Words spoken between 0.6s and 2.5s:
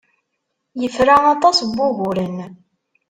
Yefra aṭas n wuguren.